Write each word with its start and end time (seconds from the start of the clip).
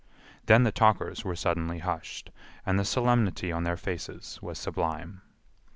Then 0.47 0.63
the 0.63 0.71
talkers 0.71 1.23
were 1.23 1.35
suddenly 1.35 1.77
hushed, 1.77 2.31
and 2.65 2.79
the 2.79 2.85
solemnity 2.85 3.51
on 3.51 3.65
their 3.65 3.77
faces 3.77 4.39
was 4.41 4.57
sublime. 4.57 5.21